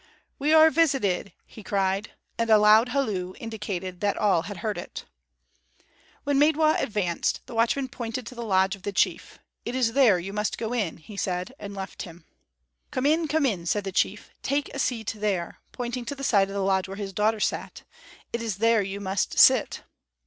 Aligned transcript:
"We 0.39 0.51
are 0.51 0.71
visited," 0.71 1.31
he 1.45 1.61
cried, 1.61 2.13
and 2.39 2.49
a 2.49 2.57
loud 2.57 2.89
halloo 2.89 3.35
indicated 3.39 4.01
that 4.01 4.17
all 4.17 4.41
had 4.41 4.57
heard 4.65 4.79
it. 4.79 5.05
When 6.23 6.39
Maidwa 6.39 6.81
advanced, 6.81 7.41
the 7.45 7.53
watchman 7.53 7.87
pointed 7.87 8.25
to 8.25 8.33
the 8.33 8.41
lodge 8.41 8.75
of 8.75 8.81
the 8.81 8.91
chief. 8.93 9.37
"It 9.63 9.75
is 9.75 9.93
there 9.93 10.17
you 10.17 10.33
must 10.33 10.57
go 10.57 10.73
in," 10.73 10.97
he 10.97 11.17
said, 11.17 11.53
and 11.59 11.75
left 11.75 12.01
him. 12.01 12.25
"Come 12.89 13.05
in, 13.05 13.27
come 13.27 13.45
in," 13.45 13.67
said 13.67 13.83
the 13.83 13.91
chief; 13.91 14.31
"take 14.41 14.69
a 14.73 14.79
seat 14.79 15.13
there," 15.15 15.59
pointing 15.71 16.05
to 16.05 16.15
the 16.15 16.23
side 16.23 16.47
of 16.47 16.55
the 16.55 16.61
lodge 16.63 16.87
where 16.87 16.97
his 16.97 17.13
daughter 17.13 17.39
sat. 17.39 17.83
"It 18.33 18.41
is 18.41 18.55
there 18.57 18.81
you 18.81 18.99
must 18.99 19.37
sit." 19.37 19.83